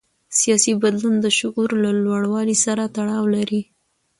سیاسي 0.39 0.71
بدلون 0.81 1.15
د 1.21 1.27
شعور 1.37 1.69
له 1.83 1.89
لوړوالي 2.03 2.57
سره 2.65 2.83
تړاو 2.95 3.25
لري 3.35 3.61